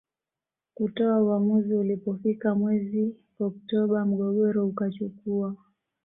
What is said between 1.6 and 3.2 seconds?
Ulipofika mwezi